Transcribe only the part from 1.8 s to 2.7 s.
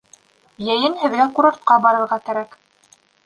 барырға кәрәк.